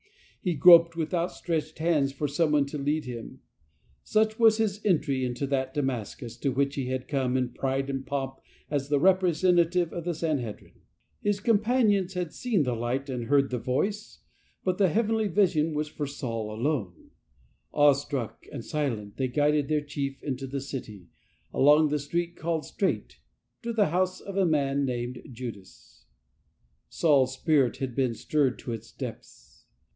He 0.41 0.55
groped 0.55 0.95
with 0.95 1.13
outstretched 1.13 1.77
hands 1.77 2.11
for 2.11 2.27
someone 2.27 2.65
to 2.65 2.77
lead 2.79 3.05
him. 3.05 3.41
Such 4.01 4.39
was 4.39 4.57
his 4.57 4.77
entry 4.83 5.19
20 5.19 5.27
20 5.27 5.27
LIFE 5.27 5.29
OF 5.31 5.37
ST. 5.37 5.45
PAUL 5.45 5.45
into 5.45 5.47
that 5.51 5.73
Damascus 5.75 6.37
to 6.37 6.49
which 6.51 6.73
he 6.73 6.87
had 6.87 7.07
come 7.07 7.37
in 7.37 7.49
pride 7.49 7.87
and 7.91 8.03
pomp 8.03 8.39
as 8.71 8.89
the 8.89 8.99
representative 8.99 9.93
of 9.93 10.03
the 10.03 10.15
Sanhedrin. 10.15 10.81
His 11.21 11.39
companions 11.39 12.15
had 12.15 12.33
seen 12.33 12.63
the 12.63 12.75
light 12.75 13.07
and 13.07 13.25
heard'the 13.27 13.59
voice, 13.59 14.21
but 14.63 14.79
the 14.79 14.89
heavenly 14.89 15.27
vision 15.27 15.75
was 15.75 15.87
for 15.87 16.07
Saul 16.07 16.51
alone. 16.51 17.11
Awestruck 17.71 18.47
and 18.51 18.65
silent 18.65 19.17
they 19.17 19.27
guided 19.27 19.67
their 19.67 19.81
chief 19.85 20.23
into 20.23 20.47
the 20.47 20.61
city, 20.61 21.09
along 21.53 21.89
the 21.89 21.99
street 21.99 22.35
called 22.35 22.65
"Strait" 22.65 23.19
to 23.61 23.71
the 23.71 23.89
house 23.89 24.19
of 24.19 24.35
a 24.35 24.47
man 24.47 24.83
named 24.83 25.21
Judas. 25.31 26.07
Saul's 26.89 27.35
spirit 27.35 27.77
had 27.77 27.93
been 27.93 28.15
stirred 28.15 28.57
to 28.57 28.71
its 28.71 28.91
depths. 28.91 29.49